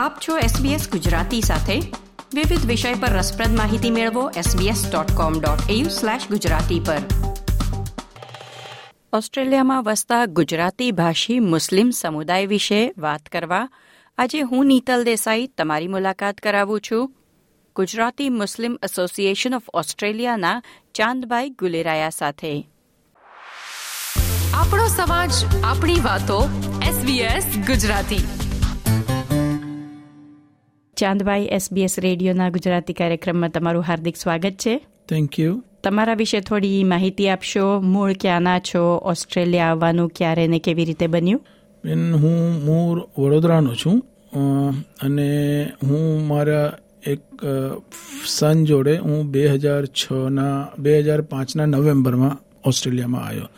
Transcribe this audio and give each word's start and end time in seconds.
આપ 0.00 0.18
છો 0.28 0.38
SBS 0.38 0.90
ગુજરાતી 0.90 1.40
સાથે. 1.40 1.80
વિવિધ 2.34 2.66
વિષય 2.66 2.94
પર 2.94 3.08
રસપ્રદ 3.08 3.56
માહિતી 3.56 3.90
મેળવો 3.90 4.30
sbs.com.au/gujarati 4.30 6.86
પર. 6.86 6.96
ઓસ્ટ્રેલિયામાં 9.12 9.84
વસતા 9.84 10.26
ગુજરાતી 10.26 10.92
ભાષી 10.92 11.38
મુસ્લિમ 11.38 11.90
સમુદાય 11.90 12.46
વિશે 12.46 12.92
વાત 12.98 13.22
કરવા 13.22 13.68
આજે 14.18 14.40
હું 14.40 14.66
નીતલ 14.66 15.04
દેસાઈ 15.04 15.46
તમારી 15.46 15.88
મુલાકાત 15.88 16.38
કરાવું 16.38 16.80
છું. 16.90 17.14
ગુજરાતી 17.76 18.28
મુસ્લિમ 18.28 18.78
એસોસિએશન 18.82 19.54
ઓફ 19.54 19.62
ઓસ્ટ્રેલિયાના 19.74 20.62
ચાંદભાઈ 20.94 21.50
ગુલેરાયા 21.50 22.10
સાથે. 22.10 22.68
આપણો 24.54 24.86
સમાજ 24.86 25.30
આપણી 25.64 26.00
વાતો 26.00 26.48
SBS 26.82 27.66
ગુજરાતી. 27.66 28.39
ચાંદભાઈ 31.00 31.48
એસબીએસ 31.50 31.98
રેડિયોના 31.98 32.48
ગુજરાતી 32.50 32.92
કાર્યક્રમમાં 32.92 33.50
તમારું 33.50 33.82
હાર્દિક 33.82 34.16
સ્વાગત 34.16 34.50
છે. 34.50 34.74
થેન્ક 35.08 35.38
યુ 35.40 35.62
તમારા 35.84 36.14
વિશે 36.14 36.40
થોડી 36.40 36.84
માહિતી 36.84 37.28
આપશો. 37.28 37.80
મૂળ 37.80 38.12
ક્યાંના 38.12 38.58
છો? 38.58 38.82
ઓસ્ટ્રેલિયા 39.12 39.66
આવવાનું 39.66 40.10
ક્યારે 40.16 40.46
ને 40.46 40.58
કેવી 40.58 40.84
રીતે 40.84 41.06
બન્યું? 41.06 41.40
બેન 41.84 42.12
હું 42.12 42.64
મૂળ 42.64 43.00
વડોદરાનો 43.18 43.74
છું. 43.74 43.98
અને 45.02 45.28
હું 45.82 46.26
મારા 46.26 46.72
એક 47.06 47.20
સન 48.26 48.64
જોડે 48.64 48.96
હું 48.98 49.30
બે 49.30 49.46
હજાર 49.46 49.86
છના 49.86 50.68
બે 50.78 50.98
હજાર 50.98 51.20
પાંચના 51.20 51.66
નવેમ્બરમાં 51.66 52.36
ઓસ્ટ્રેલિયામાં 52.64 53.24
આવ્યો. 53.26 53.48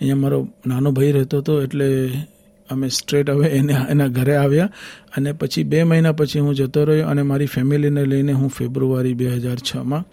અહીંયા 0.00 0.16
મારો 0.16 0.48
નાનો 0.66 0.90
ભાઈ 0.90 1.12
રહેતો 1.12 1.38
હતો 1.38 1.62
એટલે 1.62 1.86
અમે 2.70 2.88
સ્ટ્રેટ 2.88 3.30
હવે 3.30 3.48
એને 3.48 3.76
એના 3.90 4.08
ઘરે 4.08 4.36
આવ્યા 4.36 4.70
અને 5.16 5.32
પછી 5.32 5.64
બે 5.64 5.84
મહિના 5.84 6.12
પછી 6.12 6.38
હું 6.38 6.54
જતો 6.54 6.84
રહ્યો 6.84 7.08
અને 7.08 7.22
મારી 7.22 7.46
ફેમિલીને 7.46 8.04
લઈને 8.04 8.32
હું 8.32 8.48
ફેબ્રુઆરી 8.48 9.14
બે 9.14 9.24
હજાર 9.24 9.56
છમાં 9.56 10.04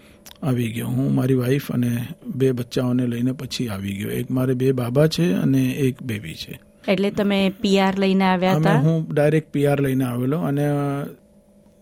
આવી 0.44 0.70
ગયો. 0.70 0.88
હું 0.88 1.16
મારી 1.16 1.34
વાઈફ 1.34 1.72
અને 1.72 2.08
બે 2.36 2.52
બચ્ચાઓને 2.52 3.08
લઈને 3.08 3.31
પછી 3.31 3.67
આવી 3.67 3.94
ગયો. 3.94 4.12
એક 4.12 4.30
મારે 4.30 4.53
બે 4.53 4.72
બાબા 4.72 5.08
છે 5.08 5.34
અને 5.34 5.72
એક 5.72 6.03
બેબી 6.03 6.34
છે. 6.34 6.59
એટલે 6.88 7.12
તમે 7.12 7.53
પીઆર 7.62 8.00
લઈને 8.00 8.25
આવ્યા 8.25 8.58
હતા? 8.59 8.80
હું 8.80 9.06
ડાયરેક્ટ 9.14 9.52
પીઆર 9.52 9.81
લઈને 9.81 10.06
આવેલો 10.06 10.40
અને 10.40 10.66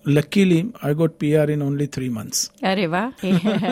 luckily 0.05 0.65
I 0.81 0.93
got 0.93 1.11
PR 1.11 1.51
in 1.51 1.61
only 1.61 1.87
three 1.87 2.09
months 2.09 2.51
અરે 2.63 2.85
વાહ. 2.85 3.11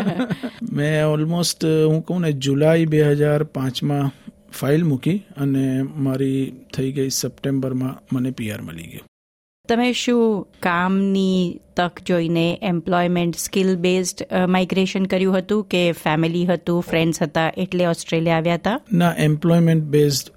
મેં 0.76 1.06
ઓલમોસ્ટ 1.06 1.64
હું 1.64 2.06
કહું 2.06 2.22
ને 2.22 2.34
જુલાઈ 2.34 2.86
બે 2.86 3.04
હજાર 3.04 3.44
પાંચમાં 3.44 4.12
ફાઇલ 4.60 4.84
મૂકી 4.84 5.18
અને 5.38 5.64
મારી 5.82 6.42
થઈ 6.76 6.92
ગઈ 6.92 7.10
સપ્ટેમ્બરમાં 7.10 8.16
મને 8.16 8.32
પીઆર 8.32 8.62
મળી 8.62 8.90
ગયો. 8.92 9.06
તમે 9.70 9.94
શું 9.94 10.48
કામની 10.60 11.60
તક 11.78 12.04
જોઈને 12.08 12.60
એમ્પ્લોયમેન્ટ 12.62 13.36
સ્કિલ 13.38 13.76
બેઝડ 13.76 14.26
માઇગ્રેશન 14.50 15.06
કર્યું 15.06 15.38
હતું 15.38 15.64
કે 15.64 15.82
ફેમિલી 15.92 16.46
હતું 16.46 16.82
ફ્રેન્ડ્સ 16.82 17.22
હતા 17.22 17.48
એટલે 17.58 17.88
ઓસ્ટ્રેલિયા 17.88 18.38
આવ્યા 18.38 18.56
હતા? 18.56 18.78
ના 18.94 19.16
એમ્પ્લોયમેન્ટ 19.18 19.84
બેઝડ 19.84 20.32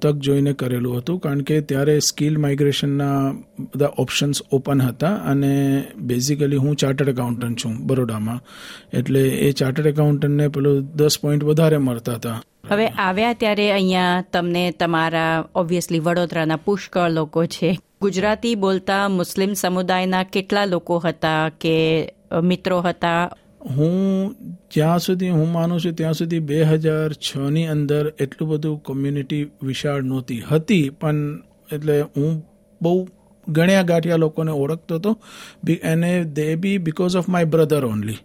તક 0.00 0.16
જોઈને 0.16 0.52
કરેલું 0.52 0.98
હતું 0.98 1.18
કારણ 1.20 1.40
કે 1.40 1.60
ત્યારે 1.60 1.94
સ્કિલ 2.00 2.36
માઇગ્રેશનના 2.38 3.16
બધા 3.58 3.90
ઓપ્શન્સ 3.98 4.42
ઓપન 4.52 4.80
હતા 4.80 5.14
અને 5.32 5.52
બેઝિકલી 6.00 6.56
હું 6.56 6.76
ચાર્ટર્ડ 6.76 7.08
એકાઉન્ટન્ટ 7.08 7.64
છું 7.64 7.74
બરોડામાં. 7.86 8.40
એટલે 8.92 9.22
એ 9.28 9.50
ચાર્ટર્ડ 9.52 9.86
એકાઉન્ટન્ટને 9.86 10.48
પેલું 10.48 10.86
દસ 10.96 11.18
પોઈન્ટ 11.20 11.44
વધારે 11.44 11.78
મળતા 11.78 12.14
હતા. 12.14 12.38
હવે 12.70 12.86
આવ્યા 12.88 13.32
ત્યારે 13.32 13.72
અહીંયા 13.72 14.24
તમને 14.32 14.62
તમારા 14.70 15.48
ઓબ્વિયસલી 15.54 15.98
વડોદરાના 15.98 16.56
પુષ્કળ 16.56 17.10
લોકો 17.10 17.46
છે. 17.46 17.78
ગુજરાતી 18.00 18.54
બોલતા 18.54 19.08
મુસ્લિમ 19.08 19.52
સમુદાયના 19.52 20.22
કેટલા 20.22 20.64
લોકો 20.64 20.98
હતા 20.98 21.48
કે 21.60 21.76
મિત્રો 22.42 22.80
હતા? 22.80 23.30
હું 23.76 24.34
જ્યાં 24.70 24.98
સુધી 24.98 25.30
હું 25.30 25.52
માનું 25.52 25.80
છું 25.80 25.94
ત્યાં 25.94 26.14
સુધી 26.14 26.38
બે 26.38 26.62
હજાર 26.62 27.12
છની 27.12 27.66
અંદર 27.66 28.12
એટલું 28.20 28.48
બધું 28.48 28.82
કોમ્યુનિટી 28.82 29.42
વિશાળ 29.62 30.02
નહોતી. 30.02 30.40
હતી 30.50 30.90
પણ 30.90 31.16
એટલે 31.72 32.00
હું 32.00 32.44
બહુ 32.82 33.08
ગણ્યા 33.48 33.82
ગાંઠિયા 33.82 34.16
લોકોને 34.16 34.50
ઓળખતો 34.50 34.94
હતો. 34.94 35.18
અને 35.92 36.24
they 36.24 36.54
be 36.54 36.78
because 36.78 37.16
of 37.16 37.28
my 37.28 37.44
brother 37.44 37.84
only 37.84 38.18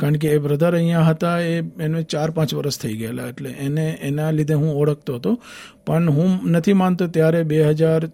કારણ 0.00 0.16
કે 0.16 0.28
એ 0.28 0.38
બ્રધર 0.38 0.74
અહીંયા 0.74 1.02
હતા 1.02 1.40
એ 1.40 1.58
એને 1.58 2.02
ચાર 2.02 2.30
પાંચ 2.30 2.54
વર્ષ 2.54 2.78
થઈ 2.78 2.96
ગયેલા. 2.96 3.28
એટલે 3.28 3.50
એને 3.50 3.98
એના 4.02 4.30
લીધે 4.30 4.54
હું 4.54 4.74
ઓળખતો 4.74 5.14
હતો. 5.14 5.42
પણ 5.86 6.10
હું 6.10 6.30
નથી 6.44 6.72
માનતો 6.72 7.06
ત્યારે 7.06 7.42
બે 7.42 7.62
હજાર 7.64 8.08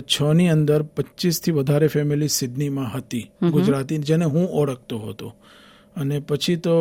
છ 0.00 0.22
ની 0.34 0.48
અંદર 0.48 0.82
પચીસથી 0.82 1.52
વધારે 1.52 1.86
ફેમિલી 1.86 2.28
સિડનીમાં 2.28 2.90
હતી 2.94 3.30
ગુજરાતી 3.50 3.98
જેને 3.98 4.24
હું 4.24 4.48
ઓળખતો 4.52 4.98
હતો. 4.98 5.34
અને 5.96 6.20
પછી 6.20 6.56
તો 6.56 6.74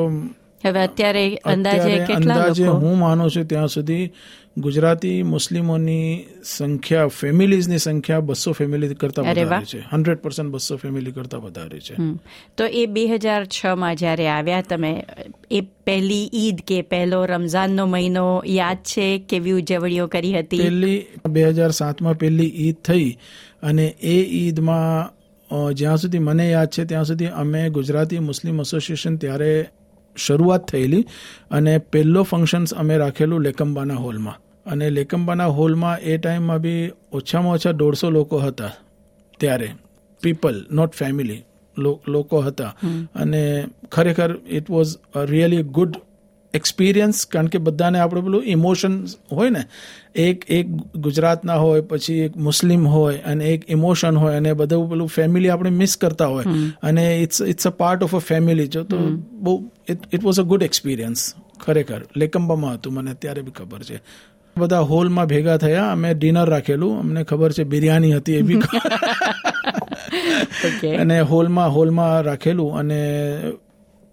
હવે 0.66 0.80
અત્યારે 0.80 1.36
અંદાજે 1.36 1.98
કેટલા 1.98 2.16
અંદાજે 2.16 2.68
હું 2.68 2.98
માનું 2.98 3.32
છું 3.32 3.46
ત્યાં 3.46 3.68
સુધી 3.68 4.12
ગુજરાતી 4.58 5.24
મુસ્લિમોની 5.24 6.26
સંખ્યા 6.44 7.08
ફેમિલીઝની 7.08 7.78
સંખ્યા 7.78 8.20
બસો 8.20 8.52
ફેમિલી 8.52 8.94
કરતા 8.94 9.22
વધારે 9.22 9.66
છે. 9.66 9.80
હંડ્રેડ 9.80 10.18
પર્સન્ટ 10.18 10.52
બસો 10.52 10.76
ફેમિલી 10.76 11.12
કરતા 11.12 11.38
વધારે 11.38 11.80
છે. 11.80 11.96
તો 12.58 12.66
એ 12.66 12.86
બે 12.86 13.08
હજાર 13.08 13.46
છ 13.46 13.66
માં 13.76 13.96
જ્યારે 13.96 14.28
આવ્યા 14.28 14.62
તમે 14.62 15.06
એ 15.52 15.62
પહેલી 15.62 16.30
ઈદ 16.34 16.60
કે 16.68 16.82
પહેલો 16.82 17.26
રમઝાનનો 17.26 17.86
મહિનો 17.86 18.44
યાદ 18.48 18.78
છે 18.78 19.20
કેવી 19.30 19.52
ઉજવણીઓ 19.52 20.08
કરી 20.08 20.40
હતી? 20.40 20.58
પહેલી 20.58 21.06
બે 21.30 21.44
હજાર 21.44 21.72
સાતમાં 21.72 22.18
પહેલી 22.18 22.52
ઈદ 22.56 22.76
થઈ 22.76 23.18
અને 23.64 23.86
એ 24.02 24.18
ઈદમાં 24.22 25.20
જ્યાં 25.74 25.98
સુધી 25.98 26.20
મને 26.20 26.52
યાદ 26.52 26.68
છે 26.68 26.86
ત્યાં 26.86 27.06
સુધી 27.06 27.26
અમે 27.26 27.70
ગુજરાતી 27.70 28.20
મુસ્લિમ 28.20 28.60
એસોસિએશન 28.60 29.18
ત્યારે 29.18 29.70
શરૂઆત 30.20 30.64
થયેલી 30.68 31.04
અને 31.52 31.74
પહેલો 31.92 32.24
ફંક્શન્સ 32.24 32.74
અમે 32.74 32.96
રાખેલું 32.98 33.42
લેકંબાના 33.42 33.96
હોલમાં 33.96 34.38
અને 34.66 34.88
લેકંબાના 34.90 35.52
હોલમાં 35.52 35.98
એ 36.04 36.18
ટાઈમમાં 36.18 36.62
બી 36.62 36.82
ઓછામાં 37.12 37.54
ઓછા 37.54 37.72
દોઢસો 37.74 38.10
લોકો 38.10 38.40
હતા 38.40 38.72
ત્યારે. 39.40 39.70
પીપલ 40.22 40.56
નોટ 40.72 40.92
ફેમિલી 40.94 41.42
લોકો 42.08 42.42
હતા. 42.42 42.72
અને 43.16 43.42
ખરેખર 43.92 44.32
it 44.50 44.70
was 44.70 44.92
a 45.16 45.26
really 45.26 45.64
good 45.72 45.94
experience 46.54 47.26
કારણ 47.26 47.48
કે 47.48 47.58
બધાને 47.58 48.00
આપણે 48.00 48.22
પેલું 48.22 48.44
ઇમોશન 48.44 49.06
હોય 49.32 49.50
ને 49.50 49.66
એક 50.16 50.46
એક 50.50 50.68
ગુજરાતના 50.96 51.56
હોય 51.56 51.82
પછી 51.82 52.14
એક 52.14 52.38
મુસ્લિમ 52.38 52.88
હોય 52.88 53.18
અને 53.18 53.46
એક 53.46 53.72
ઇમોશન 53.72 54.18
હોય 54.18 54.36
અને 54.36 54.54
બધું 54.54 54.90
પેલું 54.90 55.08
ફેમિલી 55.08 55.50
આપણે 55.50 55.70
મિસ 55.70 55.98
કરતા 55.98 56.26
હોય. 56.26 56.46
અને 56.84 57.18
it's 57.18 57.42
it's 57.42 57.68
a 57.68 57.70
part 57.70 58.04
of 58.04 58.16
a 58.16 58.20
family 58.20 58.68
જો 58.68 58.84
તો 58.84 58.98
બહુ 59.32 59.72
it 59.90 60.24
was 60.24 60.40
a 60.40 60.44
good 60.44 60.64
experience 60.64 61.36
ખરેખર. 61.60 62.02
લેકંબામાં 62.18 62.74
હતું 62.74 62.94
મને 62.94 63.12
અત્યારે 63.12 63.42
બી 63.42 63.52
ખબર 63.52 63.80
છે. 63.80 64.02
બધા 64.58 64.80
હોલમાં 64.80 65.26
ભેગા 65.26 65.58
થયા 65.58 65.92
અમે 65.92 66.14
ડિનર 66.14 66.50
રાખેલું. 66.50 67.00
અમને 67.00 67.24
ખબર 67.24 67.52
છે 67.52 67.64
બિરયાની 67.64 68.14
હતી 68.14 68.34
એ 68.34 68.42
બી. 68.42 68.56
અને 71.02 71.20
હોલમાં 71.20 71.74
હોલમાં 71.74 72.22
રાખેલું 72.22 72.78
અને 72.78 73.00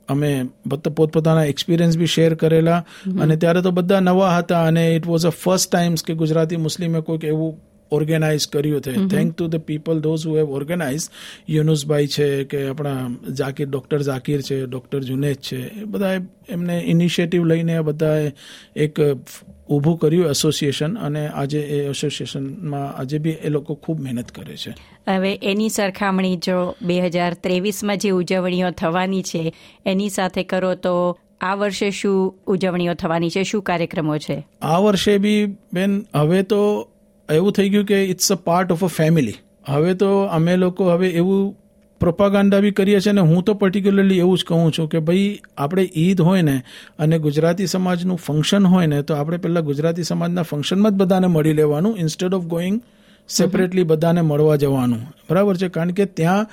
અમે 0.09 0.33
બધા 0.67 0.91
પોતપોતાના 0.91 1.45
એક્સપિરિયન્સ 1.45 1.99
બી 1.99 2.07
શેર 2.07 2.35
કરેલા 2.35 2.81
અને 3.21 3.37
ત્યારે 3.37 3.63
તો 3.63 3.73
બધા 3.73 4.01
નવા 4.01 4.33
હતા 4.39 4.63
અને 4.67 4.85
it 4.97 5.07
was 5.07 5.27
a 5.27 5.33
first 5.35 5.71
times 5.71 6.03
કે 6.03 6.15
ગુજરાતી 6.15 6.57
મુસ્લિમે 6.59 7.03
કોઈક 7.03 7.25
એવું 7.25 7.57
ઓર્ગેનાઇઝ 7.91 8.49
કર્યું 8.49 8.81
છે. 8.81 8.93
Thank 8.93 9.35
to 9.35 9.47
the 9.47 9.57
people 9.57 10.01
those 10.01 10.27
who 10.27 10.37
have 10.37 10.51
organise 10.51 11.09
Yunusbhai 11.49 12.07
છે 12.07 12.45
કે 12.45 12.69
આપણા 12.69 13.09
ઝાકીર 13.33 13.69
ડૉક્ટર 13.69 14.03
ઝાકીર 14.03 14.41
છે 14.41 14.67
ડૉક્ટર 14.67 15.03
જુનેદ 15.03 15.37
છે 15.37 15.57
એ 15.57 15.85
બધા 15.85 16.15
એમને 16.49 16.85
ઇનિશિયેટિવ 16.87 17.45
લઈને 17.45 17.81
બધાએ 17.81 18.33
એક 18.77 18.99
ઊભું 19.69 19.99
કર્યું 19.99 20.31
એસોસિએશન 20.31 20.95
અને 20.95 21.29
આજે 21.29 21.61
એ 21.61 21.89
એસોસિએશનમાં 21.89 22.93
આજે 22.97 23.19
બી 23.19 23.31
એ 23.31 23.49
લોકો 23.49 23.75
ખૂબ 23.75 24.01
મહેનત 24.01 24.31
કરે 24.31 24.57
છે. 24.57 24.75
હવે 25.09 25.41
એની 25.43 25.69
સરખામણી 25.69 26.37
જો 26.37 26.77
બે 26.83 27.01
હજાર 27.01 27.35
ત્રેવીસમાં 27.35 27.99
જે 27.99 28.11
ઉજવણીઓ 28.11 28.71
થવાની 28.71 29.23
છે 29.23 29.55
એની 29.87 30.11
સાથે 30.11 30.45
કરો 30.45 30.75
તો 30.75 31.19
આ 31.41 31.55
વર્ષે 31.55 31.91
શું 31.91 32.35
ઉજવણીઓ 32.47 32.95
થવાની 32.95 33.31
છે? 33.31 33.43
શું 33.43 33.63
કાર્યક્રમો 33.63 34.19
છે? 34.19 34.47
આ 34.63 34.79
વર્ષે 34.79 35.19
બી 35.19 35.47
બેન 35.47 36.07
હવે 36.15 36.43
તો 36.43 36.89
એવું 37.33 37.53
થઈ 37.53 37.69
ગયું 37.69 37.85
કે 37.85 38.05
it's 38.05 38.33
a 38.33 38.35
part 38.35 38.73
of 38.73 38.85
a 38.85 38.87
family 38.87 39.35
હવે 39.69 39.95
તો 39.95 40.21
અમે 40.21 40.57
લોકો 40.57 40.91
હવે 40.91 41.09
એવું 41.09 41.57
પ્રોપાગાન્ડા 42.01 42.61
બી 42.61 42.71
કરીએ 42.71 43.01
છીએ 43.01 43.11
અને 43.11 43.21
હું 43.21 43.43
તો 43.43 43.55
પર્ટિક્યુલરલી 43.55 44.19
એવું 44.19 44.39
જ 44.39 44.45
કહું 44.45 44.73
છું 44.73 44.89
કે 44.89 44.99
ભાઈ, 44.99 45.41
આપણે 45.59 45.91
ઈદ 45.97 46.21
હોય 46.21 46.43
ને 46.43 46.63
અને 46.99 47.19
ગુજરાતી 47.19 47.67
સમાજનું 47.67 48.17
ફંક્શન 48.17 48.67
હોય 48.67 48.87
ને 48.87 49.03
તો 49.03 49.15
આપણે 49.15 49.37
પહેલાં 49.37 49.65
ગુજરાતી 49.65 50.03
સમાજના 50.03 50.43
ફંક્શનમાં 50.43 50.93
જ 50.93 50.95
બધાને 50.95 51.27
મળી 51.27 51.53
લેવાનું 51.53 51.99
ઇન્સ્ટેડ 51.99 52.35
ઓફ 52.35 52.45
ગોઈંગ 52.45 52.83
સેપરેટલી 53.29 53.83
બધાને 53.83 54.21
મળવા 54.21 54.57
જવાનું. 54.57 55.01
બરાબર 55.31 55.57
છે? 55.57 55.69
કારણ 55.69 55.91
કે 55.91 56.05
ત્યાં 56.05 56.47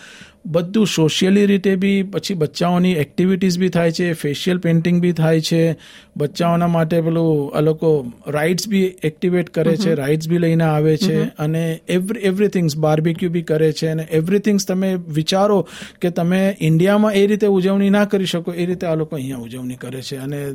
બધું 0.46 0.88
સોશિયલી 0.88 1.46
રીતે 1.46 1.76
બી 1.76 2.04
પછી 2.04 2.34
બચ્ચાઓની 2.34 2.92
એક્ટિવિટીઝ 2.92 3.60
બી 3.60 3.70
થાય 3.70 3.92
છે 3.92 4.14
ફેશિયલ 4.14 4.58
પેઇન્ટિંગ 4.58 5.02
બી 5.02 5.12
થાય 5.12 5.42
છે. 5.42 5.76
બચ્ચાઓના 6.18 6.68
માટે 6.68 7.02
પેલું 7.02 7.58
આ 7.58 7.62
લોકો 7.62 8.12
રાઇડ્સ 8.28 8.68
બી 8.68 8.84
એક્ટિવેટ 9.04 9.50
કરે 9.50 9.76
છે 9.76 9.94
રાઇડ્સ 9.94 10.30
બી 10.30 10.38
લઈને 10.38 10.64
આવે 10.64 10.98
છે 10.98 11.24
અને 11.24 11.82
એવરી 11.88 12.20
એવરીથિંગ્સ 12.20 12.78
બાર્બીક્યુ 12.78 13.30
બી 13.30 13.42
કરે 13.42 13.72
છે 13.72 13.88
અને 13.88 14.04
એવરીથિંગ્સ 14.04 14.68
તમે 14.68 14.96
વિચારો 14.96 15.68
કે 16.02 16.10
તમે 16.10 16.58
ઇન્ડિયામાં 16.60 17.14
એ 17.14 17.28
રીતે 17.28 17.48
ઉજવણી 17.48 17.90
ના 17.90 18.06
કરી 18.06 18.26
શકો 18.26 18.54
એ 18.54 18.66
રીતે 18.66 18.88
આ 18.88 18.96
લોકો 18.96 19.16
અહીંયા 19.16 19.38
ઉજવણી 19.38 19.76
કરે 19.76 20.02
છે. 20.02 20.16
અને 20.16 20.46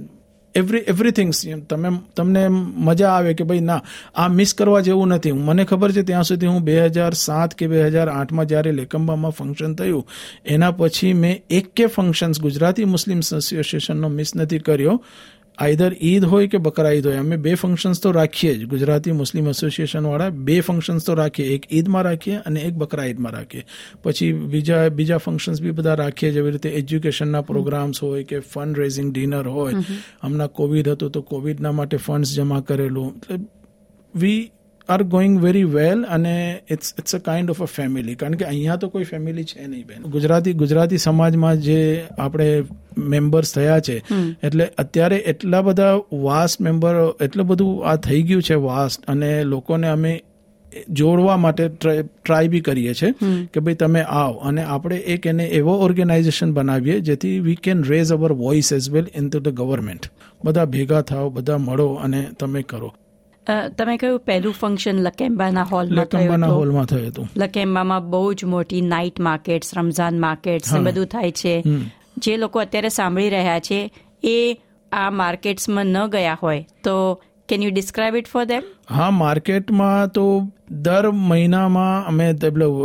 એવરી 0.55 0.79
એવરીથિંગ 0.79 1.33
તમે, 1.69 1.89
તમને 2.17 2.49
મજા 2.49 3.09
આવે 3.09 3.35
કે 3.35 3.45
ભાઈ 3.45 3.61
ના, 3.61 3.83
આ 4.15 4.29
મિસ 4.29 4.55
કરવા 4.55 4.81
જેવું 4.81 5.09
નથી. 5.09 5.33
મને 5.33 5.65
ખબર 5.65 5.93
છે 5.93 6.03
ત્યાં 6.03 6.25
સુધી 6.25 6.47
હું 6.47 6.63
બે 6.63 6.87
હજાર 6.87 7.15
સાત 7.15 7.55
કે 7.55 7.67
બે 7.67 7.83
હજાર 7.83 8.09
આઠમાં 8.09 8.47
જ્યારે 8.47 8.73
લેકંબામાં 8.73 9.31
ફંક્શન 9.31 9.75
થયું, 9.75 10.07
એના 10.47 10.71
પછી 10.71 11.13
મેં 11.13 11.43
એક 11.51 11.73
કે 11.77 11.87
ફંક્શન્સ 11.87 12.41
ગુજરાતી 12.41 12.85
મુસ્લિમ 12.85 13.19
એસોસિએશનનો 13.19 14.09
મિસ 14.09 14.37
નથી 14.37 14.59
કર્યો. 14.59 15.05
આઈધર 15.59 15.95
ઈદ 16.01 16.25
હોય 16.25 16.49
કે 16.49 16.59
બકરા 16.61 16.93
ઈદ 16.93 17.07
હોય 17.07 17.21
અમે 17.21 17.37
બે 17.39 17.53
ફંક્શન્સ 17.53 18.01
તો 18.01 18.13
રાખીએ 18.13 18.53
જ 18.55 18.67
ગુજરાતી 18.67 19.15
મુસ્લિમ 19.15 19.49
એસોસિએશન 19.49 20.05
વાળા 20.05 20.31
બે 20.43 20.59
ફંક્શન્સ 20.61 21.05
તો 21.05 21.15
રાખીએ 21.15 21.55
એક 21.55 21.67
ઈદમાં 21.73 22.05
રાખીએ 22.05 22.43
અને 22.45 22.63
એક 22.63 22.77
બકરા 22.77 23.07
ઈદમાં 23.07 23.35
રાખીએ 23.35 23.65
પછી 24.03 24.31
બીજા 24.53 24.83
બીજા 24.93 25.19
ફંક્શન્સ 25.19 25.63
બી 25.63 25.73
બધા 25.73 25.97
રાખીએ 25.97 26.33
જેવી 26.33 26.51
રીતે 26.51 26.75
એજ્યુકેશનના 26.75 27.43
પ્રોગ્રામ્સ 27.45 28.03
હોય 28.03 28.25
કે 28.25 28.41
ફંડ 28.43 28.79
રેઝિંગ 28.79 29.11
ડિનર 29.13 29.51
હોય 29.51 29.83
હમણાં 30.23 30.53
કોવિડ 30.53 30.93
હતું 30.93 31.11
તો 31.11 31.23
કોવિડના 31.25 31.73
માટે 31.73 31.99
ફંડ્સ 32.01 32.35
જમા 32.35 32.63
કરેલું 32.63 33.11
એટલે 33.17 33.41
we 34.15 34.41
are 34.89 35.03
going 35.03 35.41
very 35.41 35.65
well 35.65 36.05
અને 36.05 36.35
it's 36.71 36.95
it's 36.99 37.15
a 37.15 37.19
kind 37.19 37.51
of 37.51 37.63
a 37.63 37.65
family 37.65 38.15
કારણ 38.15 38.35
કે 38.35 38.45
અહીંયા 38.45 38.77
તો 38.77 38.89
કોઈ 38.89 39.05
ફેમિલી 39.05 39.45
છે 39.45 39.67
નહીં 39.67 39.87
બેન. 39.87 40.03
ગુજરાતી 40.03 40.53
ગુજરાતી 40.53 40.99
સમાજમાં 40.99 41.57
જે 41.57 42.05
આપણે 42.19 42.65
મેમ્બર્સ 42.99 43.55
થયા 43.55 43.81
છે 43.81 43.97
એટલે 44.43 44.71
અત્યારે 44.79 45.17
એટલા 45.17 45.63
બધા 45.63 45.99
વાસ્ટ 46.13 46.61
મેમ્બર 46.61 46.95
એટલું 47.21 47.47
બધું 47.47 47.85
આ 47.89 47.97
થઈ 47.97 48.23
ગયું 48.23 48.43
છે 48.43 48.55
વાસ્ટ 48.55 49.05
અને 49.07 49.45
લોકોને 49.45 49.89
અમે 49.89 50.13
જોડવા 50.91 51.37
માટે 51.37 51.69
ટ્રાય 51.69 52.49
બી 52.49 52.61
કરીએ 52.61 52.95
છીએ 52.95 53.13
કે 53.53 53.61
ભાઈ 53.61 53.75
તમે 53.75 54.03
આવો. 54.03 54.39
અને 54.39 54.63
આપણે 54.63 54.97
એક 54.97 55.27
એને 55.27 55.45
એવો 55.59 55.75
ઓર્ગેનાઇઝેશન 55.87 56.53
બનાવીએ 56.53 57.01
જેથી 57.01 57.41
we 57.41 57.55
can 57.55 57.83
raise 57.83 58.13
our 58.13 58.33
voice 58.33 58.73
as 58.73 58.91
well 58.91 59.09
into 59.29 59.41
the 59.41 59.49
government 59.49 60.11
બધા 60.45 60.65
ભેગા 60.65 61.01
થાઓ 61.01 61.31
બધા 61.31 61.59
મળો 61.59 61.89
અને 61.95 62.23
તમે 62.39 62.63
કરો. 62.63 62.95
તમે 63.79 63.97
કહ્યું 63.97 64.21
પહેલું 64.21 64.55
ફંક્શન 64.55 64.99
લકેમ્બાના 64.99 65.63
હોલમાં 65.63 66.05
લકેમ્બાના 66.05 66.47
હોલમાં 66.47 66.87
થયું 66.87 67.07
હતું. 67.09 67.29
લકેમ્બામાં 67.37 68.11
બહુ 68.11 68.33
જ 68.33 68.45
મોટી 68.45 68.81
નાઇટ 68.81 69.21
માર્કેટ્સ 69.21 69.79
રમઝાન 69.79 70.21
માર્કેટ્સ 70.21 70.75
એ 70.75 70.81
બધું 70.81 71.07
થાય 71.07 71.33
છે. 71.33 71.63
જે 72.19 72.37
લોકો 72.37 72.61
અત્યારે 72.61 72.89
સાંભળી 72.89 73.29
રહ્યા 73.29 73.59
છે 73.59 73.81
એ 74.25 74.37
આ 74.93 75.11
માર્કેટ્સમાં 75.11 75.87
ન 75.87 76.07
ગયા 76.07 76.39
હોય 76.43 76.67
તો 76.85 76.95
can 77.49 77.63
you 77.63 77.71
describe 77.71 78.17
it 78.17 78.29
for 78.29 78.45
them 78.45 78.63
હા 78.91 79.11
માર્કેટમાં 79.11 80.13
તો 80.13 80.25
દર 80.71 81.11
મહિનામાં 81.11 82.07
અમે 82.07 82.27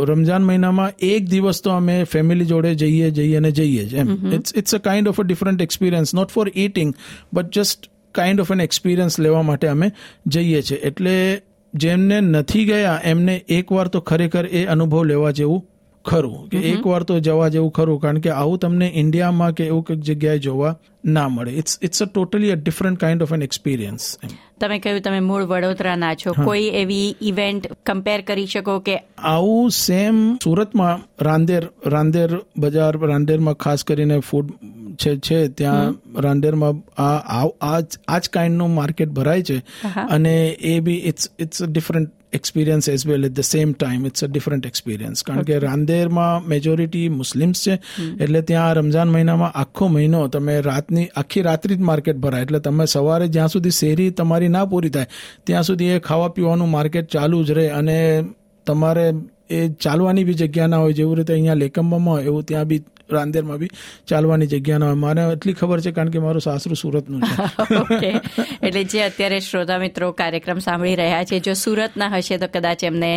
રમઝાન 0.04 0.42
મહિનામાં 0.42 0.92
એક 0.98 1.24
દિવસ 1.24 1.62
તો 1.62 1.70
અમે 1.70 2.04
ફેમિલી 2.04 2.44
જોડે 2.44 2.74
જઈએ 2.74 3.10
જઈએ 3.10 3.36
અને 3.36 3.50
જઈએ 3.50 3.84
જ 3.84 3.94
એમ. 3.94 4.32
It's 4.32 4.52
it's 4.56 4.74
a 4.74 4.78
kind 4.78 5.08
of 5.08 5.20
a 5.20 5.24
different 5.24 5.62
experience 5.62 6.14
not 6.14 6.30
for 6.30 6.46
eating 6.54 6.94
but 7.32 7.50
just 7.50 7.90
kind 8.14 8.40
of 8.40 8.52
an 8.52 8.60
experience 8.60 9.18
લેવા 9.20 9.42
માટે 9.42 9.68
અમે 9.68 9.90
જઈએ 10.26 10.62
છીએ. 10.62 10.78
એટલે 10.78 11.42
જેમને 11.74 12.20
નથી 12.20 12.64
ગયા 12.64 12.98
એમને 13.04 13.36
એકવાર 13.48 13.88
તો 13.88 14.00
ખરેખર 14.00 14.46
એ 14.46 14.64
અનુભવ 14.66 15.04
લેવા 15.04 15.30
જેવું 15.30 15.62
ખરું. 16.04 16.48
કે 16.48 16.58
એકવાર 16.72 17.02
તો 17.02 17.20
જવા 17.20 17.48
જેવું 17.48 17.72
ખરું 17.72 18.00
કારણ 18.00 18.18
કે 18.18 18.30
આવું 18.30 18.58
તમને 18.58 18.90
ઇન્ડિયામાં 18.94 19.54
કે 19.54 19.66
એવું 19.66 19.84
કંઈક 19.84 20.00
જગ્યાએ 20.00 20.38
જોવા 20.38 20.74
ના 21.04 21.28
મળે. 21.28 21.52
It's 21.52 21.78
it's 21.82 22.02
a 22.02 22.06
totally 22.06 22.52
a 22.52 22.56
different 22.56 23.00
kind 23.00 23.22
of 23.22 23.32
an 23.32 23.42
experience 23.42 24.10
તમે 24.60 24.78
કહ્યું 24.78 25.00
તમે 25.00 25.20
મૂળ 25.20 25.44
વડોદરાના 25.44 26.14
છો. 26.14 26.32
કોઈ 26.44 26.68
એવી 26.74 27.16
ઇવેન્ટ 27.22 27.66
કમ્પેર 27.86 28.20
કરી 28.22 28.46
શકો 28.46 28.78
કે 28.78 28.96
આવું 29.18 29.70
સેમ 29.70 30.36
સુરતમાં 30.44 31.24
રાંદેર 31.24 31.68
રાંદેર 31.86 32.38
બજાર 32.58 32.96
રાંદેરમાં 32.98 33.54
ખાસ 33.54 33.84
કરીને 33.84 34.18
ફૂડ 34.18 34.50
છે 34.94 35.16
છે 35.16 35.48
ત્યાં 35.48 35.94
રાંદેરમાં 36.20 36.74
આ 37.02 37.46
આ 38.10 38.18
જ 38.18 38.28
કાઇન્ડનું 38.28 38.74
માર્કેટ 38.74 39.08
ભરાય 39.08 39.42
છે. 39.42 39.58
અને 40.10 40.34
એ 40.48 40.80
બી 40.80 41.00
it's 41.04 41.30
it's 41.38 41.62
different 41.62 42.10
experience 42.34 42.88
as 42.88 43.06
well 43.06 43.24
at 43.24 43.32
the 43.32 43.40
same 43.40 43.72
time 43.72 44.06
it's 44.06 44.24
a 44.24 44.26
different 44.26 44.66
experience 44.66 45.22
કારણ 45.22 45.42
કે 45.42 45.58
રાંદેરમાં 45.58 46.48
મેજોરિટી 46.48 47.08
મુસ્લિમ્સ 47.08 47.68
છે 47.68 47.78
એટલે 48.20 48.42
ત્યાં 48.42 48.74
રમઝાન 48.74 49.08
મહિનામાં 49.08 49.52
આખો 49.52 49.88
મહિનો 49.88 50.28
તમે 50.28 50.60
રાતની 50.60 51.06
આખી 51.16 51.42
રાત્રિ 51.42 51.74
જ 51.74 51.80
માર્કેટ 51.80 52.16
ભરાય. 52.16 52.42
એટલે 52.42 52.58
તમે 52.58 52.86
સવારે 52.86 53.28
જ્યાં 53.28 53.48
સુધી 53.48 53.70
શેરી 53.70 54.10
તમારી 54.10 54.48
ના 54.48 54.64
પૂરી 54.64 54.90
થાય 54.90 55.06
ત્યાં 55.44 55.62
સુધી 55.62 55.84
એ 55.84 55.98
ખાવા 55.98 56.28
પીવાનું 56.28 56.70
માર્કેટ 56.70 57.08
ચાલુ 57.08 57.44
જ 57.44 57.50
રહે 57.50 57.68
અને 57.68 58.24
તમારે 58.66 59.12
એ 59.50 59.68
ચાલવાની 59.80 60.24
બી 60.24 60.34
જગ્યા 60.34 60.66
ના 60.66 60.78
હોય 60.78 60.92
જેવું 60.92 61.16
રીતે 61.16 61.32
અહીંયા 61.32 61.54
લેકંબમાં 61.54 62.04
હોય 62.08 62.24
એવું 62.24 62.44
ત્યાં 62.44 62.66
બી 62.66 62.82
રાંદેરમાં 63.10 63.58
બી 63.58 63.68
ચાલવાની 64.06 64.46
જગ્યા 64.46 64.78
ના 64.78 64.86
હોય. 64.86 64.96
મારે 64.96 65.22
એટલી 65.32 65.52
ખબર 65.52 65.80
છે 65.80 65.90
કારણ 65.90 66.10
કે 66.10 66.18
મારું 66.18 66.40
સાસરું 66.40 66.76
સુરતનું 66.76 67.22
છે. 68.00 68.12
એટલે 68.66 68.84
જે 68.84 69.02
અત્યારે 69.04 69.40
શ્રોતા 69.40 69.78
મિત્રો 69.78 70.12
કાર્યક્રમ 70.12 70.58
સાંભળી 70.58 70.94
રહ્યા 70.94 71.24
છે 71.24 71.40
જો 71.40 71.54
સુરતના 71.54 72.08
હશે 72.08 72.38
તો 72.38 72.46
કદાચ 72.48 72.84
એમને 72.84 73.12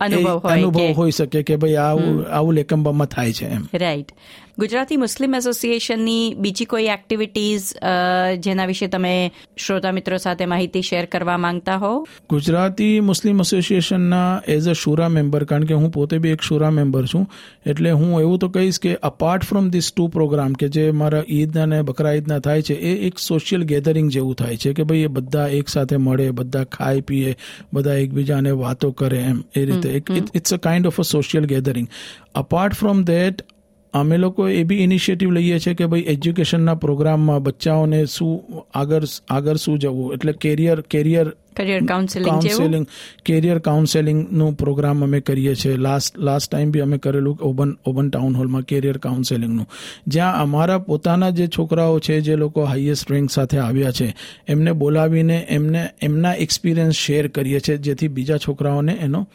અનુભવ 0.00 0.92
હોય 0.94 1.10
શકે 1.10 1.42
કે 1.42 1.56
ભાઈ 1.56 1.76
આવું 1.78 2.24
આવું 2.32 2.54
લેકંબામાં 2.54 3.06
થાય 3.06 3.32
છે 3.32 3.46
એમ. 3.48 3.64
રાઈટ 3.74 4.12
ગુજરાતી 4.60 4.96
મુસ્લિમ 4.96 5.34
એસોસિએશનની 5.34 6.34
બીજી 6.34 6.64
કોઈ 6.64 6.84
એક્ટિવિટીઝ 6.84 7.74
જેના 8.38 8.66
વિશે 8.66 8.86
તમે 8.86 9.30
શ્રોતા 9.58 9.92
મિત્રો 9.92 10.16
સાથે 10.16 10.46
માહિતી 10.46 10.82
શેર 10.82 11.04
કરવા 11.04 11.38
માંગતા 11.38 11.76
હો? 11.76 12.06
ગુજરાતી 12.30 13.00
મુસ્લિમ 13.00 13.40
એસોસિએશનના 13.40 14.42
એઝ 14.48 14.68
અ 14.68 14.72
શુરા 14.72 15.08
મેમ્બર 15.08 15.44
કારણ 15.44 15.64
કે 15.64 15.74
હું 15.74 15.90
પોતે 15.90 16.18
બી 16.18 16.28
એક 16.28 16.42
શુરા 16.42 16.70
મેમ્બર 16.70 17.06
છું 17.06 17.30
એટલે 17.66 17.90
હું 17.90 18.20
એવું 18.20 18.38
તો 18.38 18.48
કહીશ 18.48 18.80
કે 18.80 18.94
apart 18.94 19.44
from 19.44 19.70
this 19.70 19.92
two 19.96 20.08
programme 20.08 20.52
કે 20.52 20.68
જે 20.68 20.90
મારા 20.90 21.22
ઈદ 21.28 21.58
અને 21.58 21.82
બકરા 21.82 22.12
ઈદના 22.12 22.38
થાય 22.38 22.62
છે 22.62 22.74
એ 22.74 23.06
એક 23.06 23.18
સોશિયલ 23.18 23.62
ગેધરિંગ 23.62 24.10
જેવું 24.10 24.34
થાય 24.34 24.56
છે 24.56 24.72
કે 24.72 24.82
ભાઈ 24.82 24.98
એ 24.98 25.06
બધા 25.06 25.46
એક 25.46 25.68
સાથે 25.68 25.96
મળે 25.96 26.30
બધા 26.30 26.64
ખાય 26.64 27.00
પીએ 27.00 27.36
બધા 27.72 27.94
એકબીજાને 27.94 28.50
વાતો 28.50 28.90
કરે 28.90 29.18
એમ. 29.18 29.42
એ 29.56 29.64
રીતે 29.64 30.02
it's 30.34 30.54
a 30.54 30.56
kind 30.56 30.86
of 30.86 31.00
a 31.00 31.02
social 31.02 31.44
gathering 31.44 31.88
apart 32.34 32.74
from 32.74 33.02
that 33.02 33.42
અમે 33.94 34.16
લોકો 34.16 34.48
એ 34.48 34.64
બી 34.64 34.76
ઇનિશિયેટિવ 34.76 35.30
લઈએ 35.30 35.58
છીએ 35.58 35.74
કે 35.74 35.86
ભાઈ 35.86 36.00
એજ્યુકેશનના 36.00 36.74
પ્રોગ્રામમાં 36.74 37.42
બચ્ચાઓને 37.42 38.06
શું 38.06 38.64
આગળ 38.74 39.02
આગળ 39.30 39.56
શું 39.56 39.78
જવું? 39.78 40.12
એટલે 40.12 40.32
career 40.32 40.80
career 40.80 41.32
career 41.56 41.84
counselling 41.84 42.30
counselling 42.30 42.86
career 43.24 43.58
કાઉન્સેલિંગનું 43.58 44.54
programme 44.54 45.02
અમે 45.04 45.20
કરીએ 45.20 45.54
છીએ. 45.54 45.76
લાસ્ટ 45.76 46.18
લાસ્ટ 46.18 46.50
ટાઈમ 46.50 46.70
બી 46.70 46.80
અમે 46.80 46.98
કરેલું 46.98 47.38
ઓબન 47.42 47.76
ઓબન 47.86 48.10
ટાઉન 48.10 48.36
હોલમાં 48.36 48.62
કેરિયર 48.62 48.98
કાઉન્સેલિંગનું 48.98 49.66
જ્યાં 50.06 50.36
અમારા 50.36 50.78
પોતાના 50.78 51.30
જે 51.30 51.46
છોકરાઓ 51.46 51.98
છે 51.98 52.20
જે 52.20 52.36
લોકો 52.36 52.64
હાઈએસ્ટ 52.64 53.12
રેન્ક 53.12 53.30
સાથે 53.30 53.58
આવ્યા 53.58 53.90
છે 53.90 54.14
એમને 54.48 54.72
બોલાવીને 54.72 55.46
એમને 55.48 55.88
એમના 56.02 56.32
એક્સપિરિયન્સ 56.34 56.94
શેર 56.94 57.28
કરીએ 57.28 57.60
છીએ 57.60 57.76
જેથી 57.76 58.08
બીજા 58.08 58.36
છોકરાઓને 58.36 58.92
એનો 58.92 59.28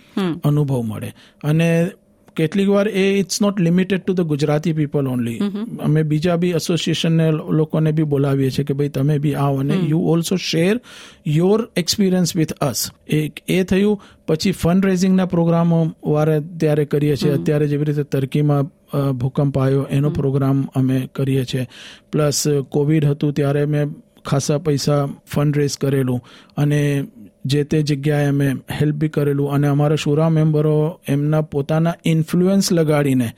અનુભવ 0.43 0.81
મળે. 0.81 1.13
અને 1.43 1.87
કેટલીક 2.35 2.69
વાર 2.69 2.87
એ 2.87 3.19
it's 3.19 3.41
not 3.41 3.59
limited 3.59 4.01
to 4.01 4.13
the 4.13 4.21
Gujarati 4.21 4.73
people 4.73 5.07
only 5.07 5.39
અમે 5.83 6.03
બીજા 6.03 6.35
બી 6.35 6.49
એસોસિએશનને 6.49 7.31
લોકોને 7.31 7.91
બી 7.91 8.03
બોલાવીએ 8.03 8.49
છીએ 8.49 8.65
કે 8.65 8.73
ભાઈ 8.73 8.89
તમે 8.89 9.17
બી 9.17 9.33
આવો 9.33 9.57
અને 9.57 9.73
you 9.73 9.99
also 9.99 10.35
share 10.35 10.81
your 11.27 11.67
experience 11.75 12.35
with 12.35 12.53
us 12.53 12.91
એક 13.07 13.33
એ 13.47 13.63
થયું. 13.63 14.01
પછી 14.27 14.51
ફંડ 14.51 14.85
રેઝિંગના 14.85 15.25
પ્રોગ્રામો 15.25 15.93
વારે 16.05 16.39
ત્યારે 16.39 16.85
કરીએ 16.85 17.15
છીએ. 17.15 17.31
અત્યારે 17.31 17.67
જેવી 17.67 17.85
રીતે 17.85 18.03
તરકીમાં 18.03 18.63
ભૂકંપ 19.11 19.57
આવ્યો 19.57 19.87
એનો 19.91 20.09
પ્રોગ્રામ 20.09 20.65
અમે 20.75 21.09
કરીએ 21.15 21.45
છીએ. 21.45 21.67
પ્લસ 22.11 22.43
કોવિડ 22.69 23.05
હતું 23.05 23.33
ત્યારે 23.33 23.65
મેં 23.65 23.93
ખાસા 24.25 24.57
પૈસા 24.57 25.07
ફંડ 25.27 25.57
રેઝ 25.57 25.77
કરેલું. 25.77 26.21
અને 26.57 27.05
જે 27.45 27.63
તે 27.63 27.81
જગ્યાએ 27.81 28.27
અમે 28.27 28.55
હેલ્પ 28.81 28.95
બી 28.95 29.09
કરેલું 29.09 29.51
અને 29.51 29.67
અમારા 29.67 29.95
શુરા 29.95 30.29
મેમ્બરો 30.29 30.99
એમના 31.07 31.41
પોતાના 31.41 31.93
ઇન્ફ્લુઅન્સ 32.05 32.71
લગાડીને 32.71 33.31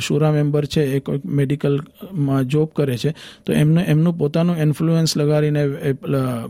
શુરા 0.00 0.32
મેમ્બર 0.32 0.64
છે 0.64 0.82
એ 0.82 1.00
કોઈક 1.00 1.24
મેડિકલમાં 1.24 2.44
જોબ 2.44 2.68
કરે 2.76 2.96
છે 2.96 3.14
તો 3.46 3.52
એમને 3.52 3.82
એમનું 3.82 4.18
પોતાનું 4.18 4.56
ઇન્ફ્લુઅન્સ 4.56 5.16
લગાડીને 5.16 5.62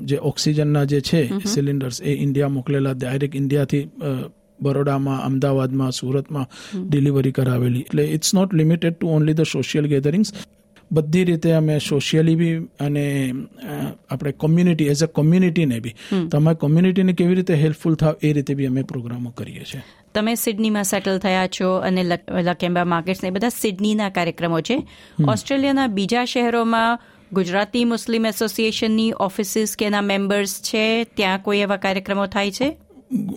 જે 0.04 0.16
ઓક્સિજનના 0.16 0.84
જે 0.84 1.00
છે 1.00 1.38
સિલિન્ડર્સ 1.44 2.02
એ 2.02 2.14
ઇન્ડિયા 2.14 2.48
મોકલેલા 2.48 2.92
ડાયરેક્ટ 2.92 3.36
ઇન્ડિયાથી 3.36 3.88
બરોડામાં 4.60 5.24
અમદાવાદમાં 5.24 5.92
સુરતમાં 5.92 6.46
ડિલિવરી 6.88 7.32
કરાવેલી. 7.32 7.80
એટલે 7.80 8.04
it's 8.04 8.34
not 8.34 8.54
limited 8.54 8.94
to 8.94 9.08
only 9.08 9.32
the 9.32 9.40
social 9.40 9.86
gatherings 9.86 10.32
બધી 10.92 11.24
રીતે 11.24 11.52
અમે 11.52 11.78
સોશિયલી 11.78 12.34
બી 12.34 12.54
અને 12.54 13.32
આપણે 14.10 14.32
કોમ્યુનિટી 14.32 14.84
એઝ 14.84 15.02
અ 15.02 15.06
કોમ્યુનિટીને 15.06 15.80
બી 15.80 15.94
તમે 16.30 16.54
કોમ્યુનિટીને 16.54 17.12
કેવી 17.12 17.34
રીતે 17.34 17.54
હેલ્પફુલ 17.54 17.94
થાવ 17.94 18.14
એ 18.22 18.32
રીતે 18.32 18.54
બી 18.54 18.66
અમે 18.66 18.82
પ્રોગ્રામો 18.82 19.30
કરીએ 19.30 19.64
છીએ. 19.74 19.82
તમે 20.14 20.34
સિડનીમાં 20.34 20.84
સેટલ 20.84 21.18
થયા 21.18 21.46
છો 21.46 21.76
અને 21.76 22.02
લક- 22.02 22.42
લકેમ્બા 22.42 22.84
માર્કેટ્સ 22.84 23.24
એ 23.24 23.30
બધા 23.30 23.48
સિડનીના 23.48 24.08
કાર્યક્રમો 24.08 24.60
છે. 24.60 24.86
ઓસ્ટ્રેલિયાના 25.28 25.86
બીજા 25.86 26.24
શહેરોમાં 26.24 26.98
ગુજરાતી 27.32 27.84
મુસ્લિમ 27.84 28.26
એસોસિએશનની 28.26 29.12
ઓફિસીસ 29.20 29.76
કે 29.76 29.84
એના 29.84 30.00
મેમ્બર્સ 30.00 30.62
છે? 30.62 31.04
ત્યાં 31.04 31.42
કોઈ 31.42 31.58
એવા 31.58 31.76
કાર્યક્રમો 31.76 32.26
થાય 32.26 32.50
છે? 32.50 32.76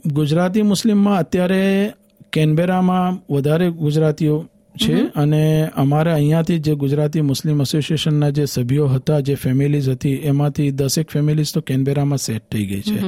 ગુજરાતી 0.06 0.62
મુસ્લિમમાં 0.62 1.18
અત્યારે 1.18 1.92
કેનબેરામાં 2.34 3.34
વધારે 3.34 3.70
ગુજરાતીઓ 3.70 4.46
છે 4.76 4.94
અને 4.94 5.70
અમારે 5.76 6.12
અહીંયાથી 6.12 6.60
જે 6.60 6.76
ગુજરાતી 6.76 7.22
મુસ્લિમ 7.22 7.62
એસોસિએશનના 7.62 8.30
જે 8.30 8.46
સભ્યો 8.46 8.88
હતા 8.88 9.20
જે 9.20 9.36
ફેમિલીઝ 9.36 9.90
હતી 9.90 10.14
એમાંથી 10.14 10.72
દસેક 10.72 11.12
ફેમિલીઝ 11.12 11.54
તો 11.54 11.62
કેનબેરામાં 11.62 12.18
સેટ 12.18 12.44
થઈ 12.52 12.66
ગઈ 12.66 12.82
છે. 12.82 13.04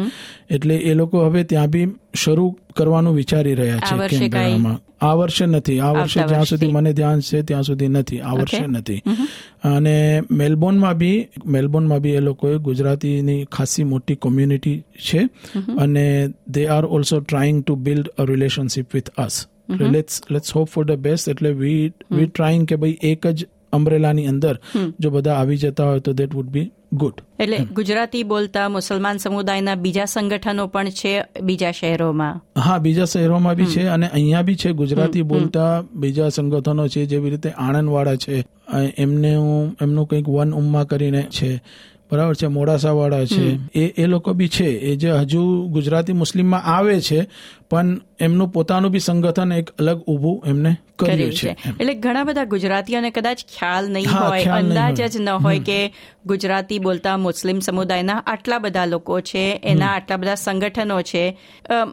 એટલે 0.49 0.75
એ 0.75 0.93
લોકો 0.93 1.25
હવે 1.25 1.43
ત્યાં 1.43 1.67
બી 1.67 1.87
શરૂ 2.15 2.55
કરવાનું 2.75 3.15
વિચારી 3.15 3.55
રહ્યા 3.55 3.77
છે 3.77 4.07
કેનબેરામાં. 4.07 4.79
આ 5.01 5.13
વર્ષે 5.13 5.45
નથી. 5.45 5.79
આ 5.79 5.91
વર્ષે 5.91 6.19
જ્યાં 6.27 6.45
સુધી 6.45 6.71
મને 6.71 6.93
ધ્યાન 6.93 7.19
છે 7.19 7.41
ત્યાં 7.41 7.63
સુધી 7.63 7.87
નથી. 7.87 8.19
આ 8.19 8.33
વર્ષે 8.33 8.67
નથી. 8.67 9.01
અને 9.63 10.21
મેલબોર્નમાં 10.31 10.97
બી 10.97 11.27
મેલબોર્નમાં 11.45 11.99
બી 11.99 12.09
એ 12.09 12.19
લોકોએ 12.19 12.57
ગુજરાતીની 12.57 13.45
ખાસી 13.51 13.83
મોટી 13.83 14.15
કોમ્યુનિટી 14.15 14.83
છે 15.09 15.29
અને 15.77 16.29
they 16.47 16.67
are 16.67 16.85
also 16.85 17.19
trying 17.19 17.63
to 17.63 17.75
build 17.75 18.07
a 18.07 18.25
relationship 18.25 18.93
with 18.93 19.09
us 19.09 19.47
let's 19.79 20.21
let's 20.31 20.55
hope 20.55 20.67
for 20.67 20.85
the 20.85 20.91
best 20.91 21.29
એટલે 21.29 21.51
વી 21.51 21.93
વી 22.11 22.25
ટ્રાઇંગ 22.25 22.67
કે 22.67 22.75
ભાઈ 22.75 22.97
એક 23.01 23.27
જ 23.27 23.47
અમ્બ્રેલાની 23.73 24.27
અંદર 24.27 24.59
જો 24.99 25.09
બધા 25.09 25.33
આવી 25.33 25.57
જતા 25.57 25.85
હોય 25.85 25.99
તો 25.99 26.13
દેટ 26.13 26.35
વુડ 26.35 26.45
બી 26.45 26.71
ગુડ 26.93 27.13
એટલે 27.39 27.57
ગુજરાતી 27.57 28.23
બોલતા 28.23 28.69
મુસલમાન 28.69 29.17
સમુદાયના 29.17 29.75
બીજા 29.75 30.05
સંગઠનો 30.05 30.67
પણ 30.67 30.89
છે 30.89 31.23
બીજા 31.41 31.71
શહેરોમાં? 31.71 32.61
હા 32.61 32.77
બીજા 32.77 33.05
શહેરોમાં 33.05 33.55
બી 33.55 33.65
છે 33.65 33.87
અને 33.87 34.07
અહીંયા 34.07 34.41
બી 34.41 34.55
છે. 34.55 34.71
ગુજરાતી 34.71 35.21
બોલતા 35.21 35.83
બીજા 35.93 36.29
સંગઠનો 36.29 36.87
છે 36.87 37.05
જેવી 37.05 37.29
રીતે 37.29 37.49
આણંદવાળા 37.49 38.15
છે. 38.15 38.45
એમને 38.97 39.35
હું 39.35 39.77
એમનું 39.81 40.07
કંઈક 40.07 40.29
વન 40.29 40.53
ઉમ્મા 40.53 40.83
કરીને 40.83 41.21
છે. 41.21 41.61
બરાબર 42.11 42.35
છે? 42.35 42.47
મોડાસાવાળા 42.47 43.25
છે. 43.25 43.59
એ 43.79 43.93
એ 43.97 44.05
લોકો 44.05 44.33
બી 44.33 44.47
છે. 44.47 44.65
એ 44.65 44.95
જે 44.95 45.11
હજુ 45.11 45.67
ગુજરાતી 45.67 46.13
મુસ્લિમમાં 46.13 46.63
આવે 46.63 47.01
છે 47.01 47.27
પણ 47.71 47.97
એમનું 48.19 48.49
પોતાનું 48.49 48.91
બી 48.91 48.99
સંગઠન 48.99 49.51
એક 49.51 49.69
અલગ 49.79 49.99
ઊભું 50.07 50.49
એમને 50.49 50.71
કર્યું 50.99 51.31
છે 51.33 51.49
એટલે 51.49 51.93
ઘણા 51.93 52.23
બધા 52.23 52.43
ગુજરાતીઓને 52.45 53.11
કદાચ 53.11 53.43
ખ્યાલ 53.57 53.91
નહીં 53.91 54.11
હોય 54.19 54.43
અંદાજ 54.45 55.01
જ 55.01 55.21
ન 55.21 55.29
હોય 55.29 55.59
કે 55.59 55.77
ગુજરાતી 56.25 56.79
બોલતા 56.79 57.15
મુસ્લિમ 57.17 57.59
સમુદાયના 57.59 58.17
આટલા 58.27 58.59
બધા 58.59 58.85
લોકો 58.85 59.21
છે 59.21 59.45
એના 59.63 59.93
આટલા 59.95 60.17
બધા 60.17 60.35
સંગઠનો 60.35 61.01
છે. 61.01 61.23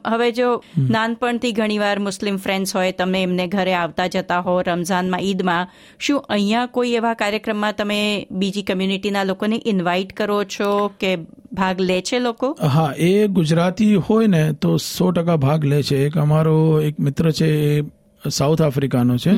હવે 0.06 0.32
જો 0.32 0.50
નાનપણથી 0.90 1.52
ઘણીવાર 1.52 1.98
મુસ્લિમ 1.98 2.36
ફ્રેન્ડ્સ 2.36 2.76
હોય 2.76 2.92
તમે 2.92 3.22
એમને 3.22 3.46
ઘરે 3.46 3.74
આવતા 3.74 4.06
જતા 4.06 4.40
હો 4.40 4.60
રમઝાનમાં 4.62 5.20
ઈદમાં 5.20 5.72
શું 5.98 6.24
અહીંયા 6.28 6.66
કોઈ 6.66 6.94
એવા 6.94 7.14
કાર્યક્રમમાં 7.14 7.78
તમે 7.78 8.00
બીજી 8.30 8.62
કમ્યુનિટીના 8.62 9.24
લોકોને 9.24 9.62
ઇન્વાઇટ 9.64 10.12
કરો 10.12 10.44
છો 10.44 10.72
કે 11.00 11.16
ભાગ 11.58 11.80
લે 11.80 12.00
છે 12.02 12.18
લોકો? 12.18 12.56
હા 12.76 12.88
એ 12.98 13.26
ગુજરાતી 13.28 13.94
હોય 14.08 14.26
ને 14.26 14.42
તો 14.52 14.76
સો 14.76 15.10
ટકા 15.10 15.36
ભાગ 15.36 15.64
લે 15.64 15.82
છે. 15.82 16.06
એક 16.06 16.18
અમારો 16.18 16.80
એક 16.80 17.00
મિત્ર 17.00 17.30
છે 17.32 17.52
એ 17.68 17.84
સાઉથ 18.24 18.62
આફ્રિકાનો 18.62 19.16
છે 19.16 19.30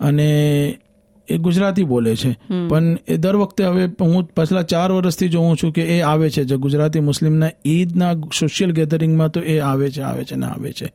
અને 0.00 0.28
એ 1.28 1.36
ગુજરાતી 1.38 1.84
બોલે 1.84 2.16
છે. 2.16 2.30
પણ 2.68 2.98
એ 3.08 3.16
દર 3.16 3.36
વખતે 3.36 3.64
હવે 3.64 3.84
હું 4.00 4.24
પાછલા 4.36 4.62
ચાર 4.62 4.92
વર્ષથી 4.92 5.28
જોઉં 5.28 5.56
છું 5.56 5.72
કે 5.72 5.82
એ 5.82 6.00
આવે 6.00 6.30
છે. 6.30 6.44
જે 6.44 6.56
ગુજરાતી 6.56 7.00
મુસ્લિમના 7.00 7.50
ઈદના 7.64 8.12
સોશિયલ 8.40 8.72
ગેધરિંગમાં 8.72 9.30
તો 9.30 9.40
એ 9.42 9.58
આવે 9.58 9.90
છે 9.90 10.02
આવે 10.02 10.24
છે 10.24 10.36
ને 10.36 10.46
આવે 10.46 10.72
છે. 10.72 10.92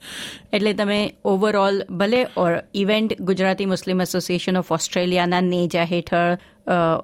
એટલે 0.54 0.74
તમે 0.74 1.00
ઓવરઓલ 1.26 1.82
ભલે 1.98 2.26
event 2.74 3.22
Gujarati 3.22 3.66
Muslim 3.66 4.02
Association 4.02 4.58
of 4.58 4.72
ઓસ્ટ્રેલિયાના 4.72 5.42
નેજા 5.42 5.84
હેઠળ 5.84 6.38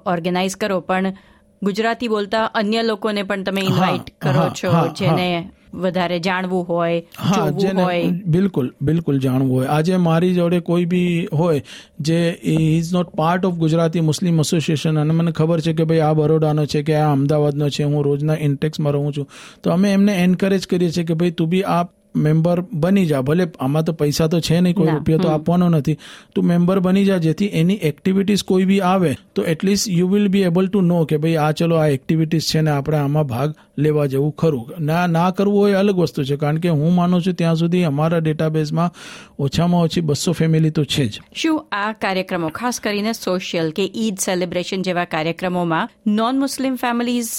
ઓર્ગેનાઇઝ 0.06 0.56
કરો 0.56 0.80
પણ 0.80 1.14
ગુજરાતી 1.62 2.08
બોલતા 2.08 2.44
અન્ય 2.54 2.82
લોકોને 2.82 3.22
પણ 3.22 3.42
તમે 3.42 3.60
ઇન્વાઇટ 3.60 4.10
કરો 4.20 4.48
છો 4.54 4.72
જેને 4.96 5.50
વધારે 5.74 6.18
જાણવું 6.20 6.68
હોય 6.68 7.02
હા 7.18 7.50
જેને 7.50 8.22
બિલકુલ 8.26 8.70
બિલકુલ 8.82 9.18
જાણવું 9.18 9.58
હોય. 9.58 9.66
આજે 9.66 9.96
મારી 9.96 10.34
જોડે 10.34 10.60
કોઈ 10.60 10.84
બી 10.84 11.26
હોય 11.32 11.62
જે 12.00 12.38
is 12.42 12.92
not 12.92 13.08
part 13.16 13.44
of 13.44 13.54
Gujarati 13.54 14.00
Muslim 14.00 14.40
Association 14.40 14.98
અને 14.98 15.12
મને 15.12 15.32
ખબર 15.32 15.60
છે 15.60 15.72
કે 15.72 15.84
ભાઈ 15.84 16.00
આ 16.00 16.12
બરોડાનો 16.12 16.66
છે 16.66 16.82
કે 16.82 16.94
આ 16.94 17.12
અમદાવાદનો 17.12 17.68
છે 17.68 17.84
હું 17.84 18.04
રોજના 18.04 18.36
ઇન્ટેક્સમાં 18.40 18.92
રહું 18.92 19.12
છું. 19.12 19.28
તો 19.62 19.70
અમે 19.70 19.92
એમને 19.92 20.12
એન્કરેજ 20.24 20.66
કરીએ 20.66 20.90
છીએ 20.90 21.04
કે 21.04 21.14
ભાઈ 21.14 21.30
તું 21.30 21.48
બી 21.48 21.62
આ 21.62 21.84
મેમ્બર 22.16 22.60
બની 22.72 23.06
જા. 23.06 23.20
ભલે 23.22 23.48
આમાં 23.60 23.84
તો 23.84 23.92
પૈસા 23.92 24.26
તો 24.26 24.40
છે 24.40 24.60
નહીં 24.60 24.74
કોઈ 24.74 24.88
રૂપિયો 24.88 25.18
તો 25.18 25.28
આપવાનો 25.28 25.68
નથી. 25.68 25.96
તું 26.34 26.44
મેમ્બર 26.44 26.80
બની 26.80 27.04
જા 27.04 27.18
જેથી 27.18 27.46
એની 27.46 27.74
એક્ટિવિટીઝ 27.82 28.42
કોઈ 28.42 28.64
બી 28.64 28.80
આવે 28.80 29.16
તો 29.34 29.42
at least 29.44 29.88
you 29.90 30.08
will 30.08 30.28
be 30.28 30.42
able 30.42 30.68
to 30.68 30.80
know 30.80 31.04
કે 31.04 31.16
ભાઈ 31.16 31.36
આ 31.36 31.52
ચલો 31.52 31.76
આ 31.76 31.88
એક્ટિવિટીઝ 31.88 32.46
છે 32.50 32.60
ને 32.60 32.70
આપણે 32.70 32.98
આમાં 32.98 33.26
ભાગ 33.26 33.54
લેવા 33.78 34.06
જેવું 34.06 34.32
ખરું. 34.36 34.70
ના 34.80 35.06
ના 35.06 35.30
કરવું 35.30 35.68
એ 35.68 35.72
અલગ 35.72 35.98
વસ્તુ 35.98 36.24
છે 36.24 36.36
કારણ 36.36 36.58
કે 36.58 36.68
હું 36.68 36.94
માનું 36.94 37.22
છું 37.22 37.34
ત્યાં 37.34 37.56
સુધી 37.56 37.82
અમારા 37.82 38.18
ડેટાબેઝમાં 38.18 38.90
ઓછામાં 39.38 39.82
ઓછી 39.82 40.00
બસો 40.00 40.32
ફેમિલી 40.32 40.70
તો 40.70 40.84
છે 40.84 41.06
જ. 41.06 41.20
શું 41.34 41.66
આ 41.72 41.92
કાર્યક્રમો 41.92 42.48
ખાસ 42.48 42.80
કરીને 42.80 43.12
સોશિયલ 43.12 43.70
કે 43.70 43.90
ઈદ 43.94 44.18
સેલિબ્રેશન 44.18 44.82
જેવા 44.82 45.04
કાર્યક્રમોમાં 45.04 45.88
નોન 46.06 46.38
મુસ્લિમ 46.38 46.74
ફેમિલીઝ 46.74 47.30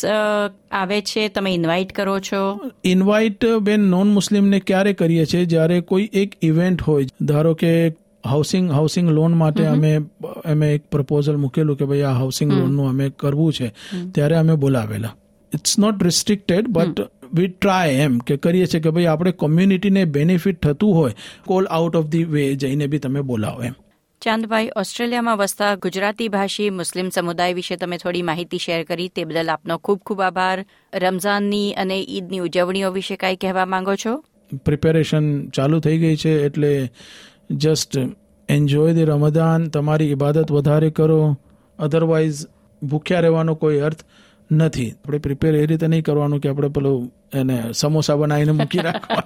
આવે 0.71 1.01
છે? 1.01 1.27
તમે 1.27 1.53
ઇન્વાઇટ 1.53 1.91
કરો 1.91 2.19
છો? 2.19 2.59
ઇન્વાઇટ 2.83 3.45
બેન 3.61 3.89
નોન 3.89 4.13
મુસ્લિમને 4.13 4.58
ક્યારે 4.59 4.93
કરીએ 4.93 5.25
છીએ? 5.25 5.45
જ્યારે 5.45 5.81
કોઈ 5.81 6.09
એક 6.13 6.35
ઇવેન્ટ 6.41 6.81
હોય 6.81 7.05
ધારો 7.21 7.53
કે 7.53 7.87
હાઉસિંગ 8.25 8.71
હાઉસિંગ 8.71 9.09
લોન 9.09 9.33
માટે 9.33 9.65
અમે 9.65 9.99
અમે 10.45 10.75
એક 10.75 10.83
પ્રપોઝલ 10.91 11.35
મૂકેલું 11.35 11.77
કે 11.77 11.85
ભાઈ 11.85 12.01
આ 12.01 12.13
હાઉસિંગ 12.13 12.53
લોનનું 12.53 12.89
અમે 12.89 13.09
કરવું 13.09 13.53
છે. 13.53 13.73
ત્યારે 14.11 14.35
અમે 14.35 14.55
બોલાવેલા. 14.55 15.15
It's 15.53 15.79
not 15.79 16.03
restricted 16.03 16.67
but 16.67 16.99
we 17.33 17.47
try 17.47 17.91
એમ 17.91 18.17
કે 18.17 18.37
કરીએ 18.37 18.65
છીએ 18.65 18.81
કે 18.81 18.89
ભાઈ 18.89 19.05
આપણે 19.05 19.31
કોમ્યુનિટીને 19.31 20.05
બેનિફિટ 20.05 20.61
થતું 20.61 20.95
હોય 20.95 21.13
call 21.45 21.65
out 21.65 21.95
of 21.95 22.05
the 22.05 22.23
way 22.23 22.55
જઈને 22.55 22.87
બી 22.87 22.99
તમે 22.99 23.21
બોલાવો 23.21 23.63
એમ. 23.63 23.73
ચાંદભાઈ 24.21 24.69
ઓસ્ટ્રેલિયામાં 24.75 25.37
વસતા 25.37 25.75
ગુજરાતી 25.75 26.27
ભાષી 26.27 26.69
મુસ્લિમ 26.69 27.09
સમુદાય 27.09 27.53
વિશે 27.53 27.75
તમે 27.75 27.97
થોડી 27.97 28.21
માહિતી 28.21 28.57
શેર 28.57 28.83
કરી 28.83 29.07
તે 29.07 29.23
બદલ 29.23 29.49
આપનો 29.49 29.77
ખૂબ 29.77 29.99
ખૂબ 30.05 30.21
આભાર. 30.21 30.65
રમઝાનની 30.93 31.73
અને 31.73 32.05
ઈદની 32.09 32.39
ઉજવણીઓ 32.39 32.91
વિશે 32.91 33.15
કાંઈ 33.15 33.35
કહેવા 33.35 33.65
માંગો 33.65 33.95
છો? 33.95 34.23
પ્રિપેરેશન 34.55 35.49
ચાલુ 35.49 35.79
થઈ 35.79 35.97
ગઈ 35.97 36.15
છે 36.15 36.45
એટલે 36.45 36.91
જસ્ટ 37.51 37.97
એન્જોય 38.49 38.93
ધી 38.93 39.03
રમદાન 39.03 39.67
તમારી 39.67 40.11
ઇબાદત 40.11 40.51
વધારે 40.51 40.89
કરો. 40.89 41.37
અધરવાઇઝ 41.79 42.45
ભૂખ્યા 42.83 43.19
રહેવાનો 43.19 43.55
કોઈ 43.55 43.79
અર્થ 43.79 43.99
નથી. 44.51 44.91
આપણે 44.91 45.17
પ્રિપેર 45.17 45.55
એ 45.55 45.65
રીતે 45.65 45.87
નહીં 45.87 46.03
કરવાનું 46.03 46.39
કે 46.39 46.49
આપણે 46.49 46.67
પેલું 46.67 47.13
એને 47.33 47.63
સમોસા 47.73 48.15
બનાવીને 48.15 48.51
મૂકી 48.51 48.79
રાખવા 48.79 49.23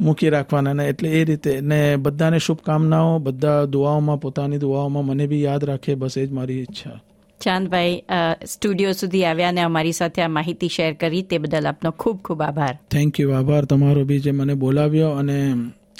મૂકી 0.00 0.28
રાખવાના 0.28 0.72
ને 0.72 0.88
એટલે 0.88 1.08
એ 1.08 1.24
રીતે. 1.24 1.60
ને 1.60 1.96
બધાને 1.96 2.38
શુભકામનાઓ, 2.38 3.18
બધા 3.18 3.64
દુઆઓમાં, 3.64 4.20
પોતાની 4.20 4.58
દુઆઓમાં 4.58 5.04
મને 5.04 5.26
બી 5.26 5.42
યાદ 5.42 5.64
રાખે. 5.64 5.94
બસ 5.94 6.18
એ 6.18 6.26
જ 6.26 6.32
મારી 6.32 6.54
ઈચ્છા. 6.54 7.00
ચાંદભાઈ 7.40 8.02
સ્ટુડિયો 8.46 8.92
સુધી 8.92 9.24
આવ્યા 9.24 9.48
અને 9.48 9.60
અમારી 9.60 9.92
સાથે 9.92 10.22
આ 10.22 10.28
માહિતી 10.28 10.68
શેર 10.68 10.94
કરી 10.94 11.22
તે 11.22 11.38
બદલ 11.38 11.68
આપનો 11.68 11.90
ખૂબ 11.90 12.22
ખૂબ 12.24 12.42
આભાર. 12.42 12.78
થેન્ક 12.90 13.20
યુ 13.20 13.30
આભાર 13.30 13.64
તમારો 13.64 14.04
બી 14.04 14.20
જે 14.20 14.32
મને 14.32 14.54
બોલાવ્યો 14.54 15.10
અને 15.10 15.38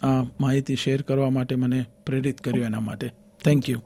આ 0.03 0.17
માહિતી 0.41 0.77
શેર 0.77 1.03
કરવા 1.03 1.31
માટે 1.31 1.55
મને 1.57 1.85
પ્રેરિત 2.07 2.41
કર્યો 2.41 2.65
એના 2.65 2.81
માટે. 2.81 3.13
થેન્ક 3.45 3.71
યુ 3.71 3.81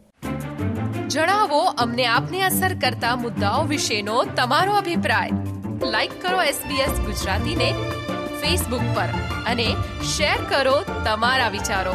જણાવો 1.08 1.61
અમને 1.78 2.06
આપને 2.06 2.40
અસર 2.42 2.73
કરતા 2.75 3.16
મુદ્દાઓ 3.16 3.64
વિશેનો 3.64 4.16
તમારો 4.37 4.73
અભિપ્રાય. 4.73 5.30
લાઈક 5.90 6.11
કરો 6.23 6.42
SBS 6.44 6.94
ગુજરાતીને 7.06 7.70
ફેસબુક 8.40 8.84
પર 8.96 9.08
અને 9.46 9.68
શેર 10.16 10.38
કરો 10.50 10.76
તમારા 11.04 11.49
વિચારો. 11.49 11.94